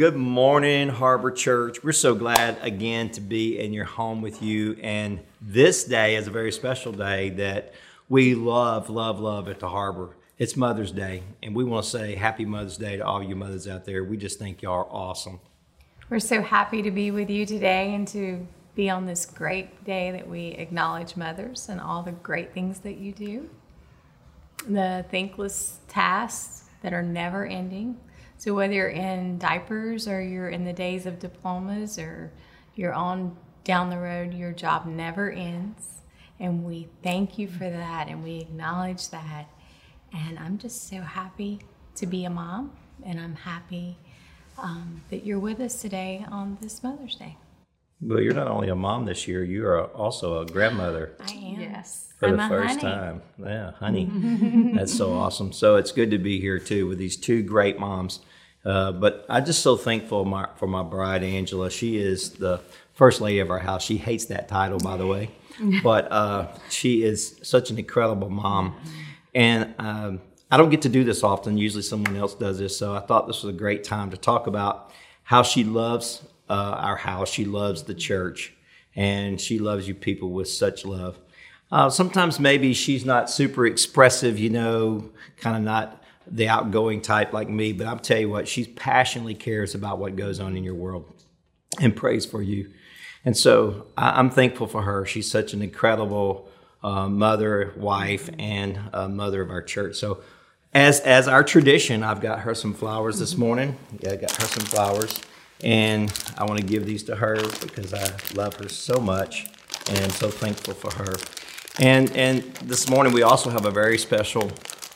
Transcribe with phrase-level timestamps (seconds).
[0.00, 1.84] good morning, Harbor Church.
[1.84, 4.78] We're so glad again to be in your home with you.
[4.82, 7.74] And this day is a very special day that
[8.08, 10.16] we love, love, love at the Harbor.
[10.38, 13.68] It's Mother's Day, and we want to say Happy Mother's Day to all you mothers
[13.68, 14.02] out there.
[14.02, 15.38] We just think y'all are awesome.
[16.08, 20.12] We're so happy to be with you today and to be on this great day
[20.12, 23.50] that we acknowledge mothers and all the great things that you do,
[24.66, 28.00] the thankless tasks that are never ending
[28.40, 32.32] so whether you're in diapers or you're in the days of diplomas or
[32.74, 36.00] you're on down the road, your job never ends.
[36.38, 39.50] And we thank you for that and we acknowledge that.
[40.14, 41.60] And I'm just so happy
[41.96, 42.72] to be a mom
[43.04, 43.98] and I'm happy
[44.56, 47.36] um, that you're with us today on this Mother's Day.
[48.02, 51.12] Well, you're not only a mom this year, you are also a grandmother.
[51.20, 51.60] I am.
[51.60, 52.12] Yes.
[52.18, 52.82] For I'm the a first honey.
[52.82, 53.22] time.
[53.38, 54.72] Yeah, honey.
[54.74, 55.52] That's so awesome.
[55.52, 58.20] So it's good to be here too with these two great moms.
[58.64, 61.70] Uh, but I'm just so thankful my, for my bride, Angela.
[61.70, 62.60] She is the
[62.94, 63.82] first lady of our house.
[63.82, 65.30] She hates that title, by the way.
[65.82, 68.76] But uh, she is such an incredible mom.
[69.34, 71.58] And um, I don't get to do this often.
[71.58, 72.74] Usually someone else does this.
[72.78, 74.90] So I thought this was a great time to talk about
[75.22, 77.30] how she loves uh, our house.
[77.30, 78.52] She loves the church.
[78.96, 81.16] And she loves you people with such love.
[81.70, 87.32] Uh, sometimes maybe she's not super expressive, you know, kind of not the outgoing type
[87.32, 90.64] like me, but I'll tell you what, she passionately cares about what goes on in
[90.64, 91.04] your world
[91.80, 92.70] and prays for you.
[93.24, 95.06] And so I, I'm thankful for her.
[95.06, 96.48] She's such an incredible
[96.82, 99.96] uh, mother, wife, and uh, mother of our church.
[99.96, 100.22] So,
[100.72, 103.76] as as our tradition, I've got her some flowers this morning.
[103.98, 105.20] Yeah, I got her some flowers,
[105.62, 109.46] and I want to give these to her because I love her so much,
[109.88, 111.16] and I'm so thankful for her.
[111.78, 114.50] And and this morning we also have a very special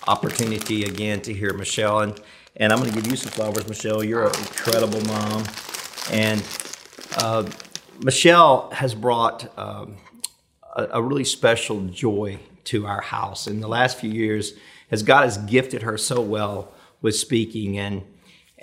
[0.06, 2.20] opportunity again to hear Michelle and
[2.56, 4.04] and I'm going to give you some flowers, Michelle.
[4.04, 5.44] You're an incredible mom,
[6.10, 6.42] and
[7.16, 7.50] uh,
[8.00, 9.96] Michelle has brought um,
[10.76, 14.54] a, a really special joy to our house in the last few years.
[14.90, 16.72] As God has gifted her so well
[17.02, 18.02] with speaking, and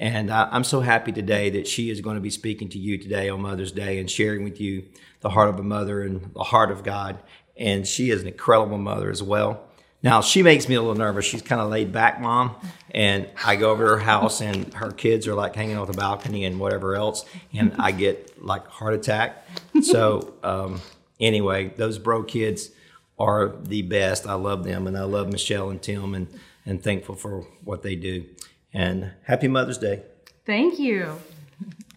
[0.01, 2.97] and I, I'm so happy today that she is going to be speaking to you
[2.97, 4.85] today on Mother's Day and sharing with you
[5.19, 7.19] the heart of a mother and the heart of God.
[7.55, 9.63] And she is an incredible mother as well.
[10.01, 11.25] Now she makes me a little nervous.
[11.25, 12.55] She's kind of laid back, mom,
[12.89, 15.93] and I go over to her house and her kids are like hanging on the
[15.93, 17.23] balcony and whatever else,
[17.53, 19.45] and I get like heart attack.
[19.83, 20.81] So um,
[21.19, 22.71] anyway, those bro kids
[23.19, 24.25] are the best.
[24.25, 26.27] I love them, and I love Michelle and Tim, and
[26.65, 28.25] and thankful for what they do.
[28.73, 30.03] And happy Mother's Day.
[30.45, 31.17] Thank you.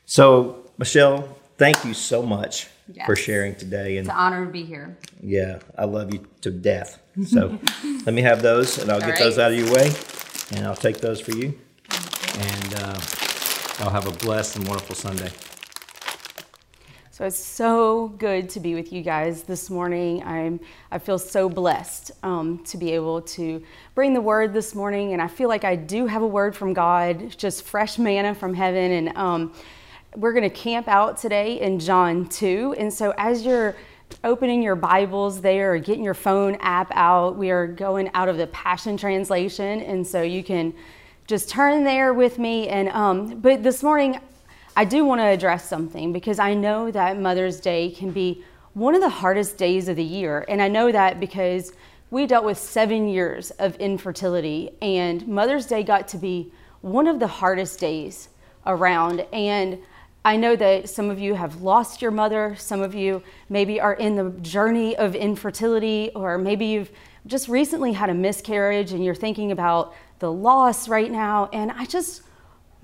[0.06, 2.68] So Michelle, thank you so much
[3.06, 4.96] for sharing today, and It's an honor to be here.
[5.22, 7.00] yeah, I love you to death.
[7.26, 7.58] So
[8.04, 9.90] let me have those, and I'll get All those out of your way,
[10.54, 11.58] and I'll take those for you.
[12.36, 13.00] And uh,
[13.78, 15.30] I'll have a blessed and wonderful Sunday.
[17.14, 20.20] So it's so good to be with you guys this morning.
[20.24, 20.58] I'm
[20.90, 23.62] I feel so blessed um, to be able to
[23.94, 26.72] bring the word this morning, and I feel like I do have a word from
[26.72, 28.90] God, just fresh manna from heaven.
[28.90, 29.52] And um,
[30.16, 32.74] we're going to camp out today in John two.
[32.78, 33.76] And so as you're
[34.24, 38.38] opening your Bibles there or getting your phone app out, we are going out of
[38.38, 40.74] the Passion Translation, and so you can
[41.28, 42.66] just turn there with me.
[42.66, 44.18] And um, but this morning.
[44.76, 48.96] I do want to address something because I know that Mother's Day can be one
[48.96, 50.44] of the hardest days of the year.
[50.48, 51.72] And I know that because
[52.10, 57.20] we dealt with seven years of infertility, and Mother's Day got to be one of
[57.20, 58.30] the hardest days
[58.66, 59.20] around.
[59.32, 59.78] And
[60.24, 63.94] I know that some of you have lost your mother, some of you maybe are
[63.94, 66.90] in the journey of infertility, or maybe you've
[67.26, 71.48] just recently had a miscarriage and you're thinking about the loss right now.
[71.52, 72.22] And I just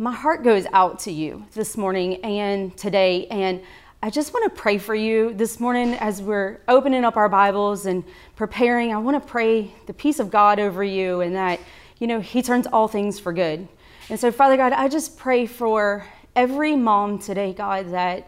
[0.00, 3.26] my heart goes out to you this morning and today.
[3.26, 3.60] And
[4.02, 7.84] I just want to pray for you this morning as we're opening up our Bibles
[7.84, 8.02] and
[8.34, 8.94] preparing.
[8.94, 11.60] I want to pray the peace of God over you and that,
[11.98, 13.68] you know, He turns all things for good.
[14.08, 18.26] And so, Father God, I just pray for every mom today, God, that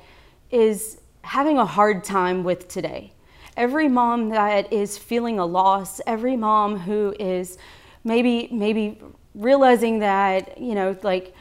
[0.51, 3.15] is having a hard time with today.
[3.57, 7.57] Every mom that is feeling a loss, every mom who is
[8.05, 9.01] maybe maybe
[9.35, 11.35] realizing that, you know, like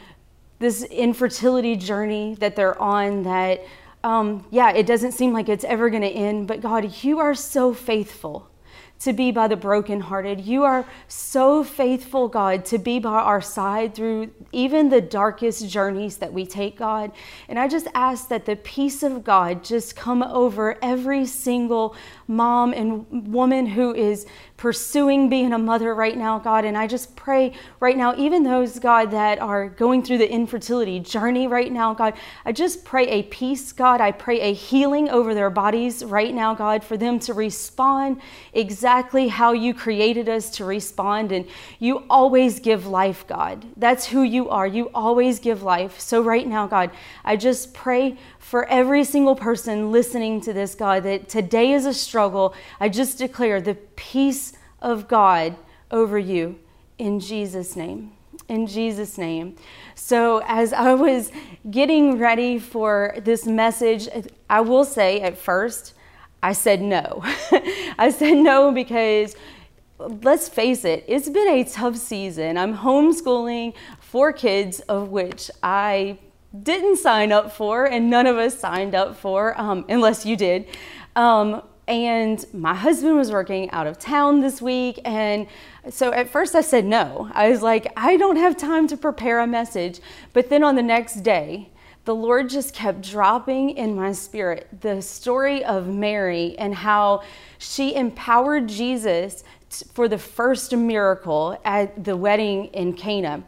[0.62, 3.66] this infertility journey that they're on that
[4.04, 7.36] um, yeah it doesn't seem like it's ever going to end but god you are
[7.36, 8.52] so faithful
[9.02, 10.42] to be by the brokenhearted.
[10.42, 16.18] You are so faithful, God, to be by our side through even the darkest journeys
[16.18, 17.12] that we take, God.
[17.50, 21.96] And I just ask that the peace of God just come over every single
[22.32, 24.26] mom and woman who is
[24.56, 26.66] pursuing being a mother right now, God.
[26.66, 31.00] And I just pray right now, even those, God, that are going through the infertility
[31.00, 32.14] journey right now, God,
[32.46, 34.02] I just pray a peace, God.
[34.02, 38.22] I pray a healing over their bodies right now, God, for them to respond
[38.54, 41.32] exactly how you created us to respond.
[41.32, 41.48] And
[41.80, 43.66] you always give life, God.
[43.76, 44.68] That's who you are.
[44.68, 46.00] You always give life.
[46.00, 46.92] So right now, God,
[47.26, 48.18] I just pray
[48.52, 52.54] for every single person listening to this, God, that today is a struggle.
[52.82, 54.52] I just declare the peace
[54.82, 55.56] of God
[55.90, 56.60] over you
[56.98, 58.12] in Jesus' name.
[58.50, 59.56] In Jesus' name.
[59.96, 61.32] So, as I was
[61.70, 64.10] getting ready for this message,
[64.50, 65.94] I will say at first,
[66.44, 67.24] I said no.
[67.98, 69.34] I said no because
[69.98, 72.58] let's face it, it's been a tough season.
[72.58, 76.18] I'm homeschooling four kids, of which I
[76.64, 80.68] didn't sign up for, and none of us signed up for, um, unless you did.
[81.16, 85.00] Um, and my husband was working out of town this week.
[85.04, 85.48] And
[85.90, 87.30] so at first I said no.
[87.34, 90.00] I was like, I don't have time to prepare a message.
[90.34, 91.70] But then on the next day,
[92.06, 97.24] the Lord just kept dropping in my spirit the story of Mary and how
[97.58, 99.44] she empowered Jesus
[99.94, 103.44] for the first miracle at the wedding in Cana.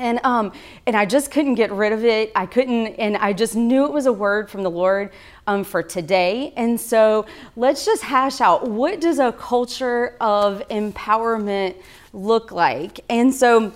[0.00, 0.52] And, um,
[0.86, 2.32] and I just couldn't get rid of it.
[2.34, 5.10] I couldn't, and I just knew it was a word from the Lord
[5.46, 6.54] um, for today.
[6.56, 11.76] And so let's just hash out what does a culture of empowerment
[12.14, 13.00] look like?
[13.10, 13.72] And so,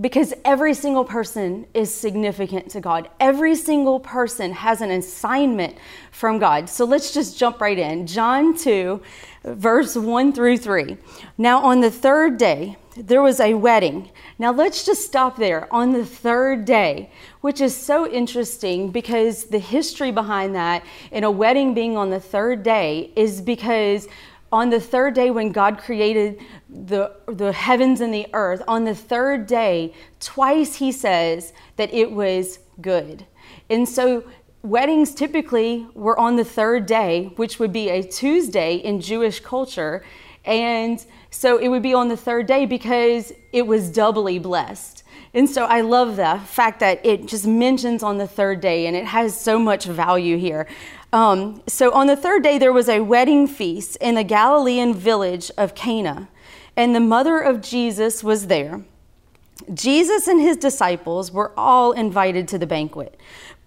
[0.00, 3.08] because every single person is significant to God.
[3.20, 5.76] Every single person has an assignment
[6.10, 6.68] from God.
[6.68, 8.06] So let's just jump right in.
[8.06, 9.00] John 2,
[9.44, 10.96] verse 1 through 3.
[11.38, 14.10] Now, on the third day, there was a wedding.
[14.38, 17.10] Now, let's just stop there on the third day,
[17.40, 22.20] which is so interesting because the history behind that in a wedding being on the
[22.20, 24.08] third day is because
[24.54, 26.40] on the third day when God created
[26.70, 32.12] the, the heavens and the earth, on the third day, twice he says that it
[32.12, 33.26] was good.
[33.68, 34.22] And so
[34.62, 40.04] weddings typically were on the third day, which would be a Tuesday in Jewish culture.
[40.44, 45.02] And so it would be on the third day because it was doubly blessed.
[45.34, 48.94] And so I love the fact that it just mentions on the third day and
[48.94, 50.68] it has so much value here.
[51.14, 55.48] Um, so on the third day, there was a wedding feast in the Galilean village
[55.56, 56.28] of Cana,
[56.76, 58.84] and the mother of Jesus was there.
[59.72, 63.16] Jesus and his disciples were all invited to the banquet.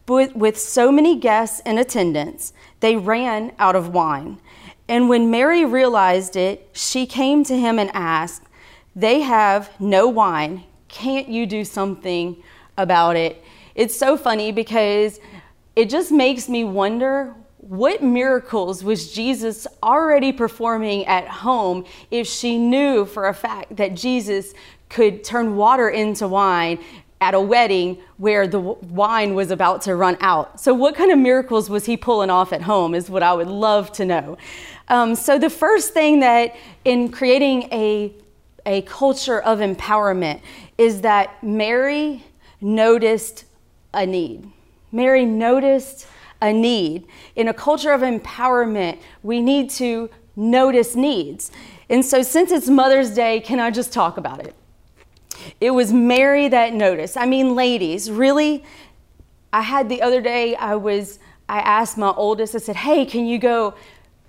[0.06, 2.52] But with so many guests in attendance,
[2.82, 4.42] they ran out of wine.
[4.90, 8.44] And when Mary realized it, she came to him and asked,
[8.94, 10.66] They have no wine.
[10.90, 12.44] Can't you do something
[12.78, 13.42] about it?
[13.74, 15.22] It's so funny because
[15.78, 22.58] it just makes me wonder what miracles was Jesus already performing at home if she
[22.58, 24.56] knew for a fact that Jesus
[24.90, 26.80] could turn water into wine
[27.22, 30.60] at a wedding where the wine was about to run out.
[30.60, 33.48] So, what kind of miracles was he pulling off at home is what I would
[33.48, 34.36] love to know.
[34.88, 38.16] Um, so, the first thing that in creating a,
[38.66, 40.42] a culture of empowerment
[40.80, 42.24] is that Mary
[42.62, 43.46] noticed
[43.94, 44.52] a need.
[44.92, 46.08] Mary noticed
[46.42, 47.08] a need.
[47.36, 51.52] In a culture of empowerment, we need to notice needs.
[51.90, 54.54] And so, since it's Mother's Day, can I just talk about it?
[55.62, 57.18] It was Mary that noticed.
[57.18, 58.64] I mean, ladies, really,
[59.54, 63.26] I had the other day, I was, I asked my oldest, I said, hey, can
[63.26, 63.76] you go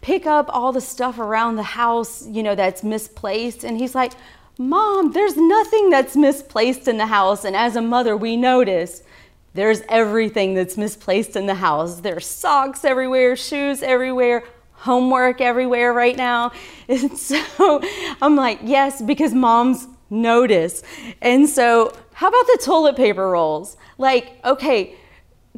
[0.00, 3.65] pick up all the stuff around the house, you know, that's misplaced?
[3.65, 4.12] And he's like,
[4.59, 7.45] Mom, there's nothing that's misplaced in the house.
[7.45, 9.03] And as a mother, we notice
[9.55, 12.00] there's everything that's misplaced in the house.
[12.00, 16.52] There's socks everywhere, shoes everywhere, homework everywhere right now.
[16.88, 17.83] And so
[18.23, 20.83] I'm like, yes, because moms notice.
[21.21, 23.76] And so, how about the toilet paper rolls?
[23.99, 24.97] Like, okay,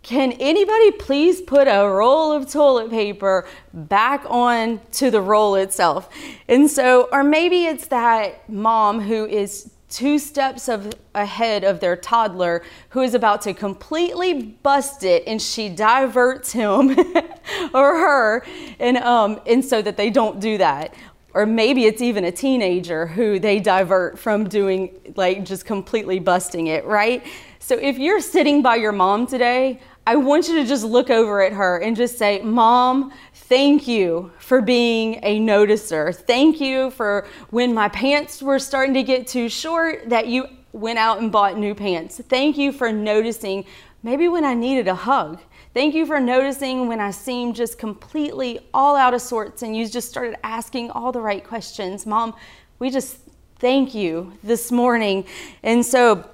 [0.02, 6.08] can anybody please put a roll of toilet paper back on to the roll itself?
[6.48, 11.96] And so, or maybe it's that mom who is two steps of ahead of their
[11.96, 16.90] toddler who is about to completely bust it and she diverts him
[17.74, 18.44] or her
[18.78, 20.94] and um and so that they don't do that
[21.34, 26.68] or maybe it's even a teenager who they divert from doing like just completely busting
[26.68, 27.24] it, right?
[27.58, 31.42] So if you're sitting by your mom today, I want you to just look over
[31.42, 33.12] at her and just say, Mom,
[33.50, 36.14] thank you for being a noticer.
[36.14, 41.00] Thank you for when my pants were starting to get too short that you went
[41.00, 42.20] out and bought new pants.
[42.28, 43.64] Thank you for noticing
[44.04, 45.40] maybe when I needed a hug.
[45.74, 49.88] Thank you for noticing when I seemed just completely all out of sorts and you
[49.88, 52.06] just started asking all the right questions.
[52.06, 52.36] Mom,
[52.78, 53.18] we just
[53.58, 55.24] thank you this morning.
[55.64, 56.24] And so,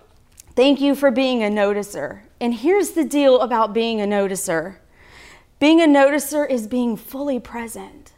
[0.55, 2.21] thank you for being a noticer.
[2.43, 4.77] And here's the deal about being a noticer
[5.59, 8.13] being a noticer is being fully present.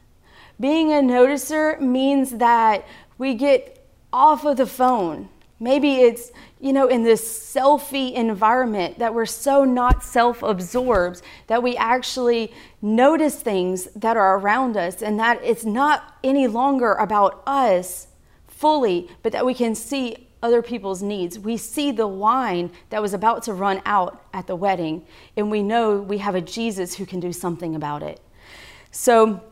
[0.61, 5.28] Being a noticer means that we get off of the phone.
[5.61, 6.30] Maybe it's,
[6.61, 12.52] you know, in this selfie environment that we're so not self absorbed that we actually
[12.80, 18.09] notice things that are around us and that it's not any longer about us
[18.47, 21.38] fully, but that we can see other people's needs.
[21.38, 25.04] We see the wine that was about to run out at the wedding,
[25.37, 28.21] and we know we have a Jesus who can do something about it.
[28.90, 29.42] So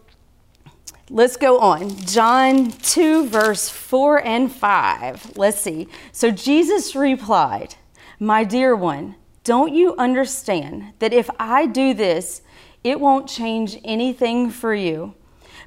[1.11, 1.97] let's go on.
[1.99, 5.37] John 2, verse 4 and 5.
[5.37, 5.89] Let's see.
[6.13, 7.75] So Jesus replied,
[8.19, 12.43] My dear one, don't you understand that if I do this,
[12.83, 15.15] it won't change anything for you,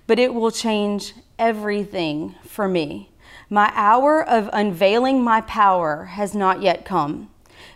[0.07, 3.09] but it will change everything for me.
[3.49, 7.29] My hour of unveiling my power has not yet come.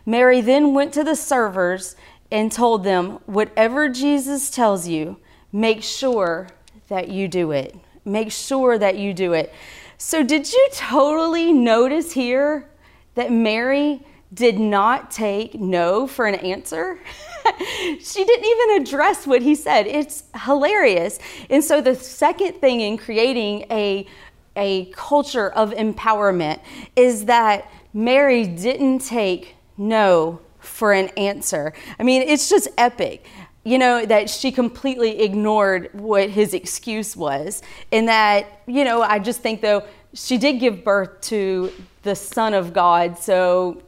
[0.06, 1.96] Mary then went to the servers
[2.32, 5.18] and told them, Whatever Jesus tells you,
[5.52, 6.48] make sure
[6.88, 7.76] that you do it.
[8.06, 9.54] Make sure that you do it.
[9.98, 12.70] So, did you totally notice here
[13.16, 14.02] that Mary
[14.34, 17.00] did not take no for an answer?
[18.02, 19.88] she didn't even address what he said.
[19.88, 21.20] It's hilarious.
[21.50, 24.06] And so, the second thing in creating a
[24.56, 26.60] a culture of empowerment
[26.96, 31.74] is that Mary didn't take no for an answer.
[32.00, 33.26] I mean, it's just epic.
[33.66, 37.62] You know, that she completely ignored what his excuse was.
[37.94, 39.84] And that, you know, I just think though,
[40.14, 41.72] she did give birth to
[42.04, 43.82] the Son of God, so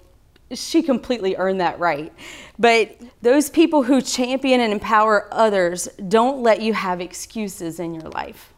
[0.52, 2.12] she completely earned that right.
[2.58, 8.10] But those people who champion and empower others don't let you have excuses in your
[8.10, 8.55] life.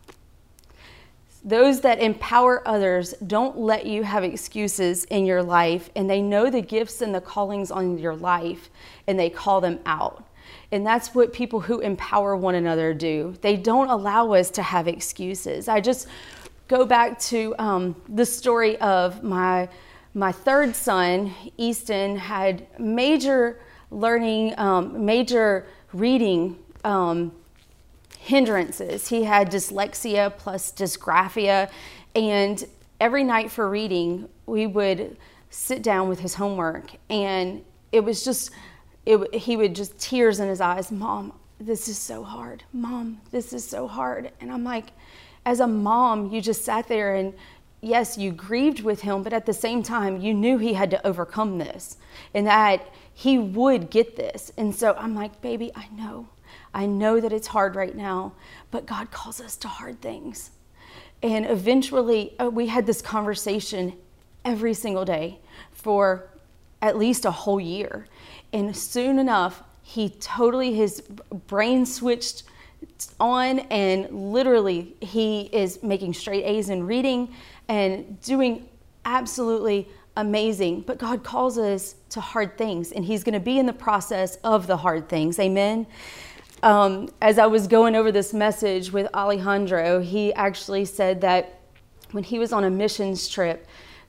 [1.48, 6.50] Those that empower others don't let you have excuses in your life, and they know
[6.50, 8.70] the gifts and the callings on your life,
[9.08, 10.28] and they call them out.
[10.74, 13.34] And that's what people who empower one another do.
[13.40, 15.70] They don't allow us to have excuses.
[15.70, 16.10] I just
[16.68, 19.70] go back to um, the story of my
[20.14, 27.32] my third son, Easton, had major learning, um, major reading um,
[28.28, 29.08] hindrances.
[29.08, 31.70] He had dyslexia plus dysgraphia,
[32.14, 32.64] and
[33.00, 35.18] every night for reading, we would
[35.50, 38.52] sit down with his homework, and it was just,
[39.06, 42.64] it, he would just tears in his eyes, Mom, this is so hard.
[42.74, 44.32] Mom, this is so hard.
[44.40, 44.92] And I'm like,
[45.46, 47.34] as a mom, you just sat there and
[47.82, 51.08] yes, you grieved with him, but at the same time, you knew he had to
[51.08, 51.98] overcome this
[52.34, 54.52] and that he would get this.
[54.58, 56.28] And so I'm like, baby, I know.
[56.78, 58.34] I know that it's hard right now,
[58.70, 60.52] but God calls us to hard things.
[61.24, 63.94] And eventually, uh, we had this conversation
[64.46, 65.40] every single day
[65.72, 66.30] for
[66.84, 68.06] at least a whole year.
[68.54, 71.02] And soon enough, he totally, his
[71.48, 72.44] brain switched
[73.20, 77.34] on, and literally, he is making straight A's in reading
[77.68, 78.70] and doing
[79.04, 80.82] absolutely amazing.
[80.82, 84.36] But God calls us to hard things, and He's going to be in the process
[84.44, 85.40] of the hard things.
[85.40, 85.88] Amen
[86.64, 91.62] um, as I was going over this message with Alejandro, he actually said that
[92.12, 93.68] when he was on a missions trip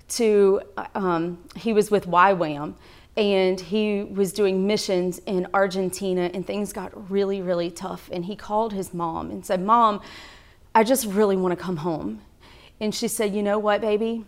[0.09, 0.63] to,
[0.95, 2.75] um, he was with YWAM
[3.17, 8.09] and he was doing missions in Argentina and things got really, really tough.
[8.13, 10.01] And he called his mom and said, Mom,
[10.75, 12.23] I just really want to come home.
[12.81, 14.25] And she said, You know what, baby?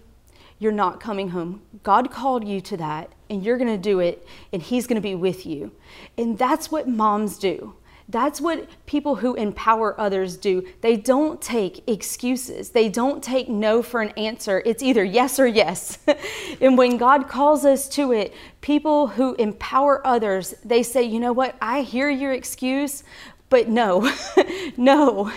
[0.59, 1.63] You're not coming home.
[1.85, 5.01] God called you to that, and you're going to do it, and He's going to
[5.01, 5.73] be with you.
[6.19, 7.75] And that's what moms do.
[8.11, 10.67] That's what people who empower others do.
[10.81, 12.71] They don't take excuses.
[12.71, 14.63] They don't take no for an answer.
[14.67, 15.99] It's either yes or yes.
[16.61, 21.33] and when God calls us to it, people who empower others, they say, "You know
[21.33, 21.55] what?
[21.63, 23.05] I hear your excuse,
[23.49, 24.13] but no.
[24.77, 25.31] no.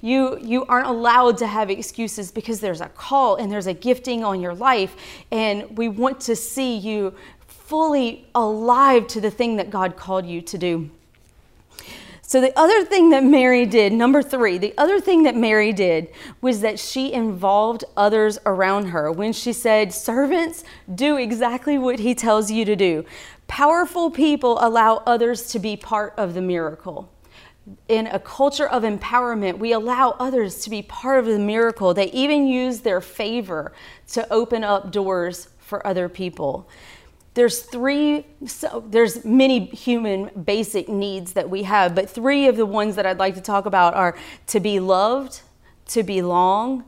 [0.00, 4.24] You you aren't allowed to have excuses because there's a call and there's a gifting
[4.24, 4.96] on your life
[5.30, 7.14] and we want to see you
[7.46, 10.90] fully alive to the thing that God called you to do."
[12.28, 16.08] So, the other thing that Mary did, number three, the other thing that Mary did
[16.40, 22.16] was that she involved others around her when she said, Servants, do exactly what he
[22.16, 23.04] tells you to do.
[23.46, 27.12] Powerful people allow others to be part of the miracle.
[27.86, 31.94] In a culture of empowerment, we allow others to be part of the miracle.
[31.94, 33.72] They even use their favor
[34.08, 36.68] to open up doors for other people
[37.36, 42.66] there's three so there's many human basic needs that we have but three of the
[42.66, 44.16] ones that i'd like to talk about are
[44.46, 45.42] to be loved
[45.86, 46.84] to belong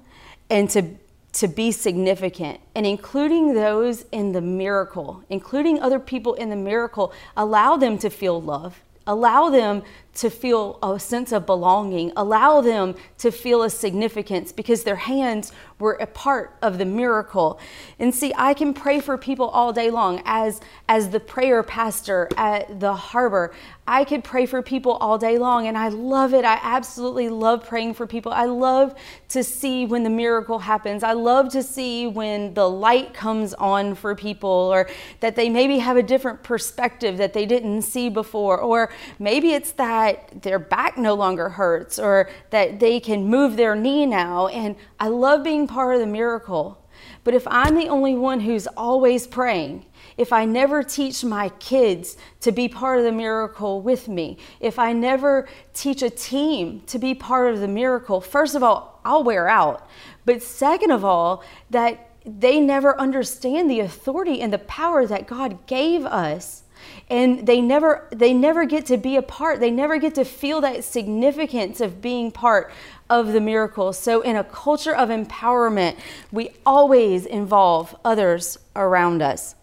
[0.50, 0.82] and to
[1.30, 2.58] to be significant.
[2.74, 8.10] And including those in the miracle including other people in the miracle allow them to
[8.10, 9.82] feel love allow them
[10.18, 15.52] to feel a sense of belonging allow them to feel a significance because their hands
[15.78, 17.60] were a part of the miracle.
[18.00, 22.28] And see, I can pray for people all day long as as the prayer pastor
[22.36, 23.54] at the harbor.
[23.86, 26.44] I could pray for people all day long and I love it.
[26.44, 28.32] I absolutely love praying for people.
[28.32, 28.94] I love
[29.30, 31.02] to see when the miracle happens.
[31.02, 34.88] I love to see when the light comes on for people or
[35.20, 39.72] that they maybe have a different perspective that they didn't see before or maybe it's
[39.72, 40.07] that
[40.42, 45.08] their back no longer hurts or that they can move their knee now and I
[45.08, 46.84] love being part of the miracle.
[47.24, 49.86] But if I'm the only one who's always praying,
[50.16, 54.78] if I never teach my kids to be part of the miracle with me, if
[54.78, 59.22] I never teach a team to be part of the miracle, first of all, I'll
[59.22, 59.88] wear out.
[60.24, 65.66] But second of all, that they never understand the authority and the power that God
[65.66, 66.64] gave us
[67.10, 70.60] and they never they never get to be a part they never get to feel
[70.60, 72.70] that significance of being part
[73.10, 73.92] of the miracle.
[73.92, 75.96] So, in a culture of empowerment,
[76.30, 79.54] we always involve others around us.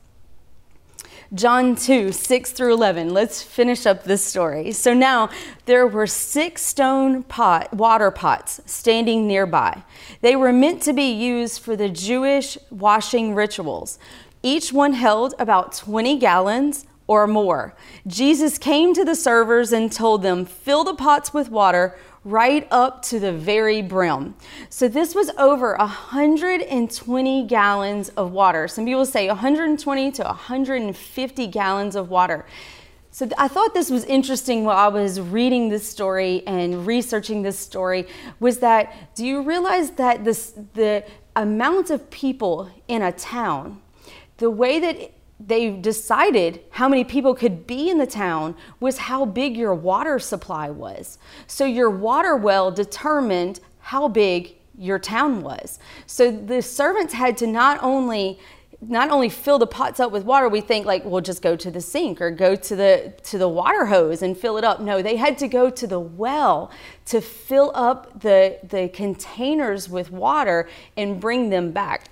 [1.34, 3.14] John 2, 6 through 11.
[3.14, 4.72] Let's finish up this story.
[4.72, 5.30] So now
[5.66, 9.84] there were six stone pot, water pots standing nearby.
[10.22, 13.98] They were meant to be used for the Jewish washing rituals.
[14.44, 17.76] Each one held about 20 gallons or more.
[18.08, 23.04] Jesus came to the servers and told them, Fill the pots with water right up
[23.04, 24.36] to the very brim.
[24.70, 28.68] So this was over 120 gallons of water.
[28.68, 32.46] Some people say 120 to 150 gallons of water.
[33.12, 37.58] So I thought this was interesting while I was reading this story and researching this
[37.58, 38.08] story
[38.42, 43.82] was that do you realize that this the amount of people in a town
[44.38, 49.26] the way that they decided how many people could be in the town was how
[49.26, 51.18] big your water supply was.
[51.46, 55.80] So your water well determined how big your town was.
[56.06, 58.40] So the servants had to not only
[58.82, 61.72] not only fill the pots up with water we think like we'll just go to
[61.72, 65.02] the sink or go to the to the water hose and fill it up no
[65.02, 66.70] they had to go to the well
[67.06, 72.10] to fill up the the containers with water and bring them back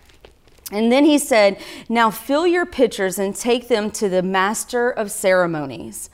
[0.74, 5.12] and then he said, Now fill your pitchers and take them to the master of
[5.12, 6.10] ceremonies.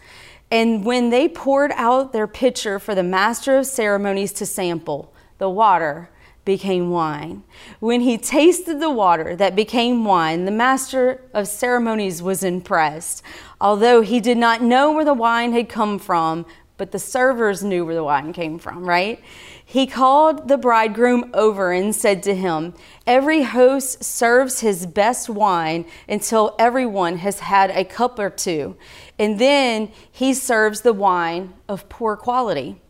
[0.51, 5.49] And when they poured out their pitcher for the master of ceremonies to sample, the
[5.49, 6.09] water
[6.43, 7.43] became wine.
[7.79, 13.21] When he tasted the water that became wine, the master of ceremonies was impressed.
[13.61, 16.45] Although he did not know where the wine had come from,
[16.79, 19.21] but the servers knew where the wine came from, right?
[19.63, 22.73] He called the bridegroom over and said to him,
[23.05, 28.77] Every host serves his best wine until everyone has had a cup or two,
[29.19, 32.81] and then he serves the wine of poor quality.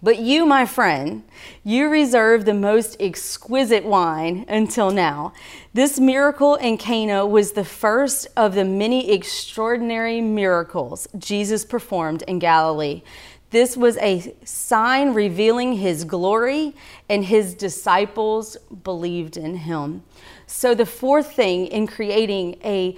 [0.00, 1.24] But you, my friend,
[1.64, 5.32] you reserve the most exquisite wine until now.
[5.74, 12.38] This miracle in Cana was the first of the many extraordinary miracles Jesus performed in
[12.38, 13.02] Galilee.
[13.50, 16.76] This was a sign revealing his glory,
[17.08, 20.02] and his disciples believed in him.
[20.46, 22.96] So, the fourth thing in creating a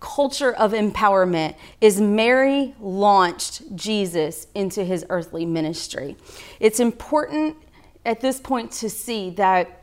[0.00, 6.16] culture of empowerment is Mary launched Jesus into his earthly ministry.
[6.60, 7.56] It's important
[8.04, 9.82] at this point to see that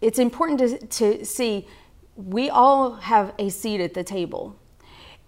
[0.00, 1.66] it's important to, to see
[2.16, 4.56] we all have a seat at the table.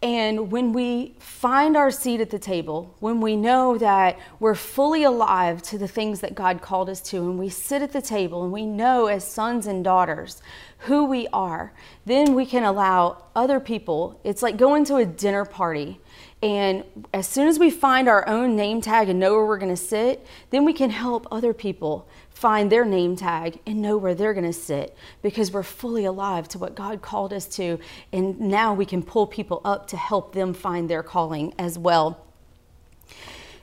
[0.03, 5.05] And when we find our seat at the table, when we know that we're fully
[5.05, 8.43] alive to the things that God called us to, and we sit at the table
[8.43, 10.43] and we know as sons and daughters
[10.83, 11.73] who we are,
[12.07, 14.21] then we can allow other people.
[14.25, 16.01] It's like going to a dinner party.
[16.43, 16.83] And
[17.15, 19.81] as soon as we find our own name tag and know where we're going to
[19.81, 24.35] sit, then we can help other people find their name tag and know where they're
[24.35, 27.79] going to sit because we're fully alive to what God called us to.
[28.13, 32.27] And now we can pull people up to help them find their calling as well.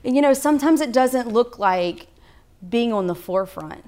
[0.02, 2.06] And you know, sometimes it doesn't look like
[2.66, 3.84] being on the forefront.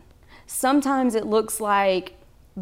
[0.46, 2.12] Sometimes it looks like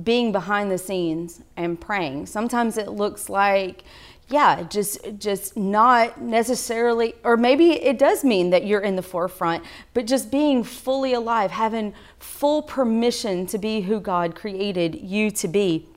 [0.03, 2.27] being behind the scenes and praying.
[2.27, 3.85] Sometimes it looks like
[4.31, 9.65] yeah, just just not necessarily or maybe it does mean that you're in the forefront,
[9.93, 15.49] but just being fully alive, having full permission to be who God created you to
[15.49, 15.89] be.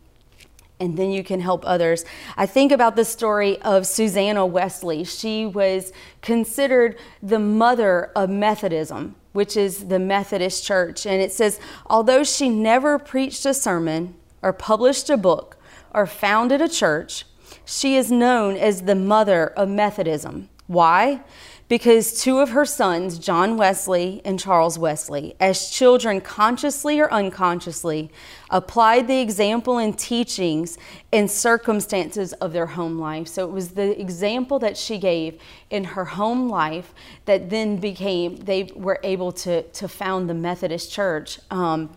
[0.80, 2.04] And then you can help others.
[2.36, 5.04] I think about the story of Susanna Wesley.
[5.04, 11.06] She was considered the mother of Methodism, which is the Methodist Church.
[11.06, 15.58] And it says, although she never preached a sermon or published a book
[15.94, 17.26] or founded a church,
[17.66, 20.50] she is known as the mother of Methodism.
[20.68, 21.22] Why?
[21.70, 28.12] Because two of her sons, John Wesley and Charles Wesley, as children consciously or unconsciously,
[28.50, 30.78] applied the example and teachings
[31.12, 33.28] and circumstances of their home life.
[33.28, 36.94] So it was the example that she gave in her home life
[37.26, 41.40] that then became, they were able to, to found the Methodist Church.
[41.50, 41.90] Um,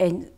[0.00, 0.30] and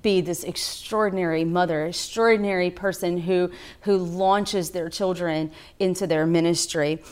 [0.00, 3.50] be this extraordinary mother, extraordinary person who
[3.82, 7.02] who launches their children into their ministry.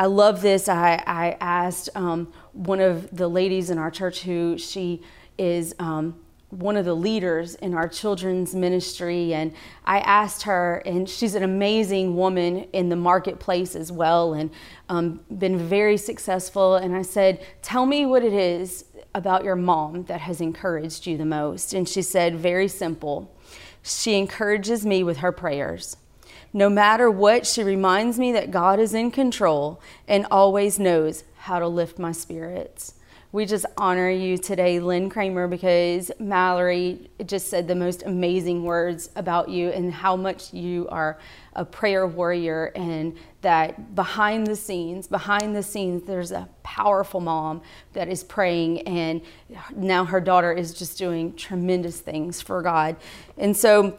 [0.00, 0.66] I love this.
[0.66, 5.02] I, I asked um, one of the ladies in our church who she
[5.36, 9.52] is um, one of the leaders in our children's ministry, and
[9.84, 14.50] I asked her, and she's an amazing woman in the marketplace as well, and
[14.88, 16.76] um, been very successful.
[16.76, 21.18] And I said, "Tell me what it is about your mom that has encouraged you
[21.18, 21.74] the most?
[21.74, 23.36] And she said, Very simple.
[23.82, 25.98] She encourages me with her prayers.
[26.52, 31.58] No matter what, she reminds me that God is in control and always knows how
[31.58, 32.94] to lift my spirits.
[33.32, 39.10] We just honor you today, Lynn Kramer, because Mallory just said the most amazing words
[39.14, 41.16] about you and how much you are
[41.52, 47.62] a prayer warrior, and that behind the scenes, behind the scenes, there's a powerful mom
[47.92, 49.20] that is praying, and
[49.76, 52.96] now her daughter is just doing tremendous things for God.
[53.38, 53.96] And so,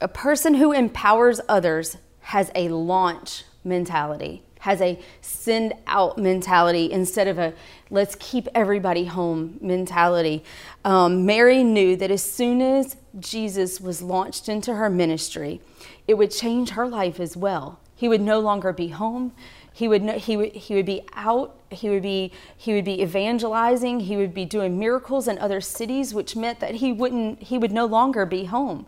[0.00, 7.26] a person who empowers others has a launch mentality has a send out mentality instead
[7.26, 7.52] of a
[7.90, 10.44] let's keep everybody home mentality.
[10.84, 15.60] Um, Mary knew that as soon as Jesus was launched into her ministry,
[16.06, 17.80] it would change her life as well.
[17.96, 19.32] He would no longer be home.
[19.72, 21.56] He would, no, he would he would be out.
[21.70, 24.00] He would be he would be evangelizing.
[24.00, 27.72] He would be doing miracles in other cities, which meant that he wouldn't he would
[27.72, 28.86] no longer be home.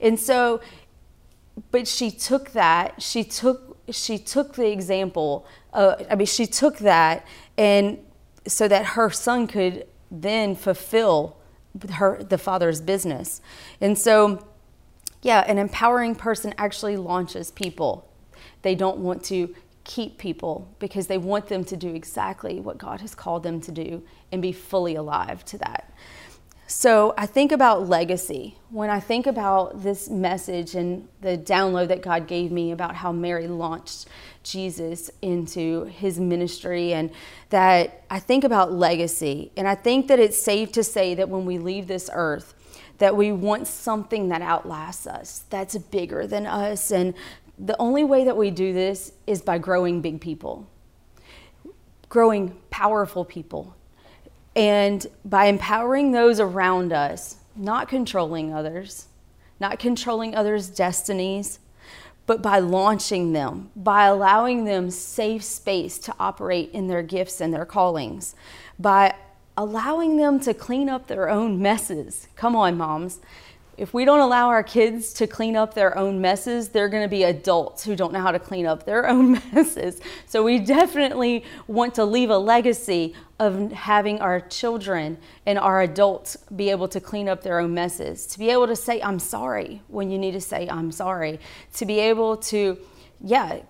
[0.00, 0.60] And so,
[1.70, 3.02] but she took that.
[3.02, 7.26] She took she took the example, uh, I mean, she took that
[7.58, 7.98] and
[8.46, 11.36] so that her son could then fulfill
[11.94, 13.40] her the father's business.
[13.80, 14.46] And so,
[15.22, 18.10] yeah, an empowering person actually launches people.
[18.62, 19.54] They don't want to
[19.84, 23.72] keep people because they want them to do exactly what God has called them to
[23.72, 24.02] do
[24.32, 25.92] and be fully alive to that.
[26.66, 28.56] So I think about legacy.
[28.70, 33.12] When I think about this message and the download that God gave me about how
[33.12, 34.06] Mary launched
[34.42, 37.10] Jesus into his ministry, and
[37.50, 39.52] that I think about legacy.
[39.56, 42.54] And I think that it's safe to say that when we leave this earth,
[42.98, 46.90] that we want something that outlasts us, that's bigger than us.
[46.90, 47.14] And
[47.58, 50.66] the only way that we do this is by growing big people,
[52.08, 53.76] growing powerful people,
[54.56, 59.06] and by empowering those around us, not controlling others,
[59.60, 61.58] not controlling others' destinies,
[62.26, 67.52] but by launching them, by allowing them safe space to operate in their gifts and
[67.52, 68.34] their callings,
[68.78, 69.14] by
[69.56, 72.28] allowing them to clean up their own messes.
[72.34, 73.20] Come on, moms
[73.76, 77.08] if we don't allow our kids to clean up their own messes, they're going to
[77.08, 80.00] be adults who don't know how to clean up their own messes.
[80.26, 86.36] So we definitely want to leave a legacy of having our children and our adults
[86.54, 89.82] be able to clean up their own messes, to be able to say, I'm sorry
[89.88, 91.40] when you need to say, I'm sorry,
[91.74, 92.78] to be able to,
[93.20, 93.60] yeah,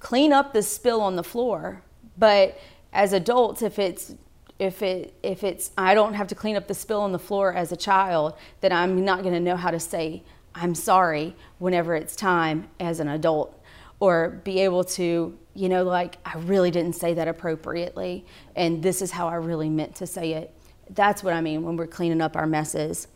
[0.00, 1.82] clean up the spill on the floor.
[2.18, 2.58] But
[2.92, 4.14] as adults, if it's
[4.62, 7.52] if it if it's I don't have to clean up the spill on the floor
[7.52, 10.22] as a child, then I'm not going to know how to say
[10.54, 13.60] I'm sorry whenever it's time as an adult
[13.98, 19.02] or be able to, you know, like I really didn't say that appropriately and this
[19.02, 20.54] is how I really meant to say it.
[20.90, 23.08] That's what I mean when we're cleaning up our messes.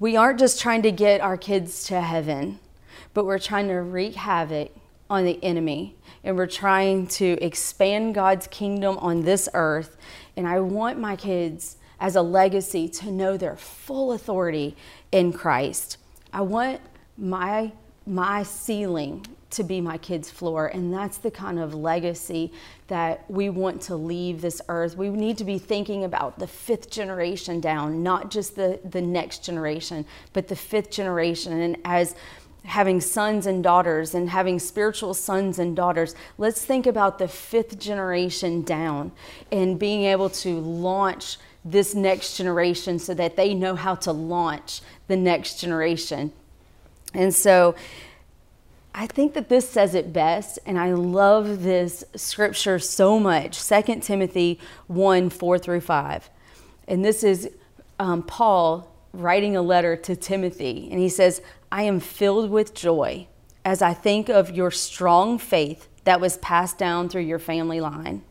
[0.00, 2.60] We aren't just trying to get our kids to heaven,
[3.12, 4.70] but we're trying to wreak havoc
[5.10, 9.96] on the enemy and we're trying to expand God's kingdom on this earth.
[10.36, 14.76] And I want my kids as a legacy to know their full authority
[15.12, 15.98] in Christ.
[16.32, 16.80] I want
[17.16, 17.72] my
[18.06, 20.66] my ceiling to be my kids' floor.
[20.66, 22.52] And that's the kind of legacy
[22.88, 24.96] that we want to leave this earth.
[24.96, 29.44] We need to be thinking about the fifth generation down, not just the, the next
[29.44, 31.52] generation, but the fifth generation.
[31.52, 32.14] And as
[32.64, 36.14] having sons and daughters and having spiritual sons and daughters.
[36.38, 39.12] Let's think about the fifth generation down
[39.52, 44.80] and being able to launch this next generation so that they know how to launch
[45.08, 46.32] the next generation.
[47.12, 47.74] And so
[48.94, 54.00] I think that this says it best, and I love this scripture so much 2
[54.00, 56.30] Timothy 1 4 through 5.
[56.86, 57.50] And this is
[57.98, 61.40] um, Paul writing a letter to Timothy, and he says,
[61.74, 63.26] I am filled with joy
[63.64, 68.22] as I think of your strong faith that was passed down through your family line.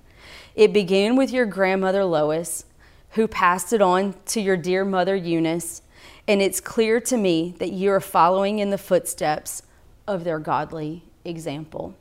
[0.56, 2.64] It began with your grandmother Lois,
[3.10, 5.82] who passed it on to your dear mother Eunice,
[6.26, 9.64] and it's clear to me that you are following in the footsteps
[10.08, 11.96] of their godly example.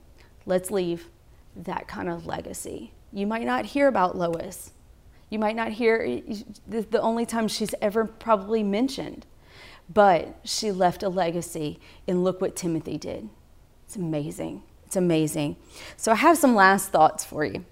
[0.47, 1.09] Let's leave
[1.57, 2.93] that kind of legacy.
[3.13, 4.71] You might not hear about Lois.
[5.29, 6.21] You might not hear
[6.69, 9.27] the only time she's ever probably mentioned,
[9.89, 13.29] but she left a legacy, and look what Timothy did.
[13.87, 14.63] It's amazing.
[14.87, 15.57] It's amazing.
[15.97, 17.65] So, I have some last thoughts for you.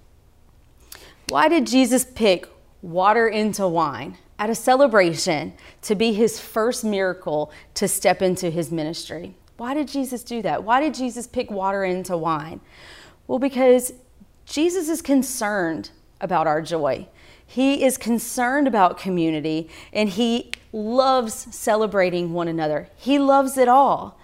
[1.28, 2.48] Why did Jesus pick
[2.82, 8.72] water into wine at a celebration to be his first miracle to step into his
[8.72, 9.34] ministry?
[9.56, 10.64] Why did Jesus do that?
[10.64, 12.60] Why did Jesus pick water into wine?
[13.26, 13.92] Well, because
[14.46, 17.06] Jesus is concerned about our joy.
[17.46, 22.88] He is concerned about community and he loves celebrating one another.
[22.96, 24.18] He loves it all.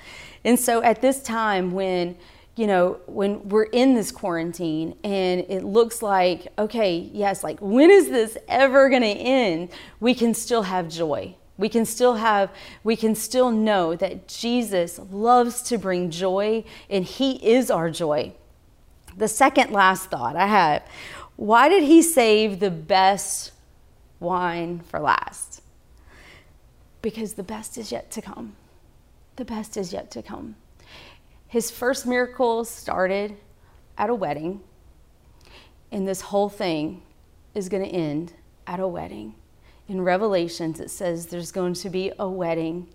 [0.44, 2.16] And so at this time when
[2.56, 7.90] you know, when we're in this quarantine and it looks like, okay, yes, like when
[7.90, 9.68] is this ever going to end?
[10.00, 11.36] We can still have joy.
[11.58, 12.50] We can still have,
[12.82, 18.34] we can still know that Jesus loves to bring joy and He is our joy.
[19.16, 20.82] The second last thought I have
[21.36, 23.52] why did He save the best
[24.20, 25.60] wine for last?
[27.06, 28.56] Because the best is yet to come.
[29.36, 30.56] The best is yet to come.
[31.46, 33.36] His first miracle started
[33.96, 34.60] at a wedding,
[35.92, 37.02] and this whole thing
[37.54, 38.32] is going to end
[38.66, 39.34] at a wedding
[39.88, 42.88] in Revelations, it says there's going to be a wedding.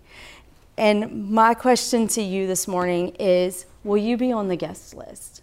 [0.76, 5.41] And my question to you this morning is Will you be on the guest list?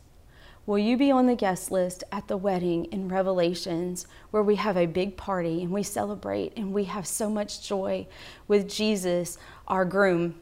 [0.70, 4.78] Will you be on the guest list at the wedding in Revelations where we have
[4.78, 8.06] a big party and we celebrate and we have so much joy
[8.48, 10.36] with Jesus, our groom?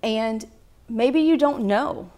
[0.00, 0.44] And
[0.88, 2.12] maybe you don't know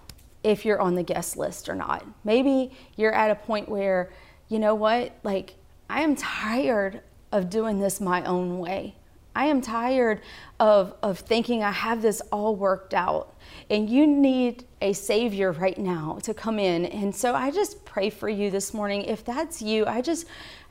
[0.44, 2.04] if you're on the guest list or not.
[2.24, 4.12] Maybe you're at a point where,
[4.50, 5.54] you know what, like,
[5.88, 7.00] I am tired
[7.32, 8.96] of doing this my own way.
[9.36, 10.22] I am tired
[10.58, 13.36] of, of thinking I have this all worked out.
[13.68, 16.86] And you need a Savior right now to come in.
[16.86, 19.02] And so I just pray for you this morning.
[19.02, 20.26] If that's you, I just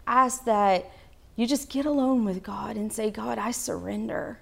[0.07, 0.91] ask that
[1.35, 4.39] you just get alone with God and say, God, I surrender.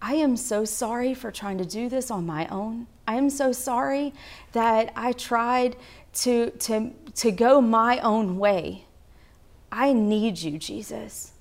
[0.00, 2.86] I am so sorry for trying to do this on my own.
[3.06, 4.14] I am so sorry
[4.52, 5.76] that I tried
[6.14, 8.86] to, to, to go my own way.
[9.70, 11.32] I need you, Jesus.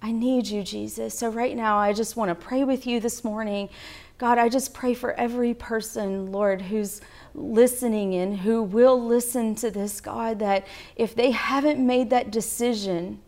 [0.00, 1.18] I need you, Jesus.
[1.18, 3.68] So, right now, I just want to pray with you this morning.
[4.16, 7.00] God, I just pray for every person, Lord, who's
[7.34, 13.20] listening and who will listen to this, God, that if they haven't made that decision,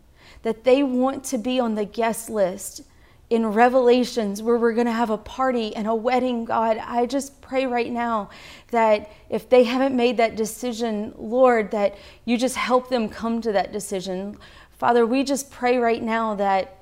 [0.43, 2.81] that they want to be on the guest list
[3.29, 7.41] in Revelations where we're going to have a party and a wedding, God, I just
[7.41, 8.29] pray right now
[8.71, 13.53] that if they haven't made that decision, Lord, that you just help them come to
[13.53, 14.37] that decision.
[14.81, 16.79] Father, we just pray right now that,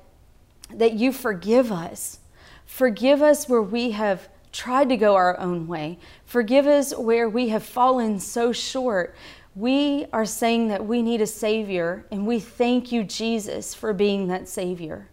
[0.72, 2.20] that you forgive us.
[2.64, 5.98] Forgive us where we have tried to go our own way.
[6.24, 9.14] Forgive us where we have fallen so short.
[9.54, 14.28] We are saying that we need a Savior, and we thank you, Jesus, for being
[14.28, 15.10] that Savior.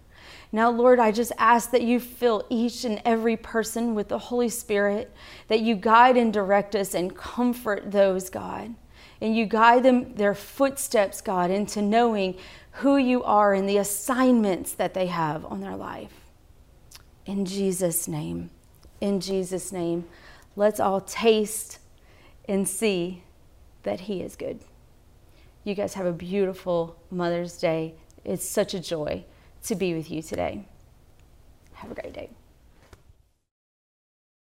[0.54, 4.48] Now, Lord, I just ask that you fill each and every person with the Holy
[4.48, 5.14] Spirit,
[5.50, 8.76] that you guide and direct us and comfort those, God.
[9.20, 12.38] And you guide them, their footsteps, God, into knowing
[12.78, 16.14] who you are and the assignments that they have on their life.
[17.26, 18.52] In Jesus' name,
[19.02, 20.06] in Jesus' name,
[20.56, 21.80] let's all taste
[22.48, 23.24] and see
[23.84, 24.60] that He is good.
[25.64, 27.96] You guys have a beautiful Mother's Day.
[28.24, 29.26] It's such a joy
[29.64, 30.66] to be with you today.
[31.74, 32.30] Have a great day.